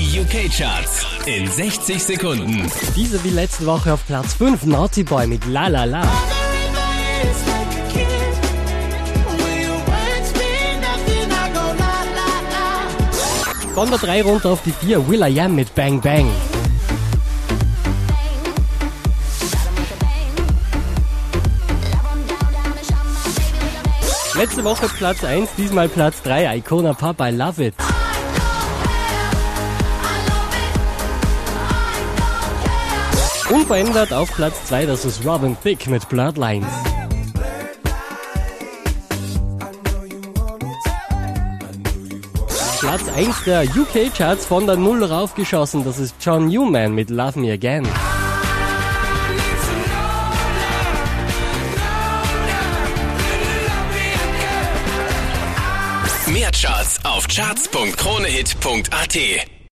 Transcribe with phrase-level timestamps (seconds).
[0.00, 2.72] Die UK-Charts in 60 Sekunden.
[2.96, 6.02] Diese wie letzte Woche auf Platz 5, Naughty Boy mit La La La.
[13.74, 16.30] Von der 3 runter auf die 4, Will I Am mit Bang Bang.
[24.34, 27.74] Letzte Woche Platz 1, diesmal Platz 3, Icona Pop, I Love It.
[33.50, 36.68] Unverändert auf Platz 2, das ist Robin Thicke mit Bloodlines.
[42.78, 47.52] Platz 1 der UK-Charts von der Null raufgeschossen, das ist John Newman mit Love Me
[47.52, 47.88] Again.
[56.28, 59.59] Mehr Charts auf charts.kronehit.at